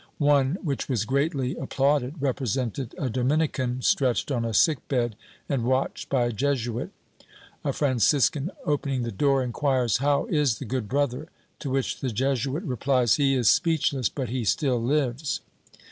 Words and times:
One, 0.17 0.57
which 0.63 0.89
was 0.89 1.05
greatly 1.05 1.55
ap 1.59 1.69
plauded, 1.69 2.15
represented 2.19 2.95
a 2.97 3.07
Dominican 3.07 3.83
stretched 3.83 4.31
on 4.31 4.43
a 4.43 4.51
sick 4.51 4.79
bed 4.87 5.15
and 5.47 5.63
watched 5.63 6.09
by 6.09 6.23
a 6.25 6.31
Jesuit. 6.31 6.89
A 7.63 7.71
Franciscan 7.71 8.49
opening 8.65 9.03
the 9.03 9.11
door 9.11 9.43
enquires 9.43 9.97
"How 9.97 10.25
is 10.25 10.57
the 10.57 10.65
good 10.65 10.89
brother?" 10.89 11.27
to 11.59 11.69
which 11.69 11.99
the 11.99 12.09
Jesuit 12.09 12.63
replies 12.63 13.17
"He 13.17 13.35
is 13.35 13.47
speechless, 13.47 14.09
but 14.09 14.29
he 14.29 14.43
still 14.43 14.81
lives." 14.81 15.41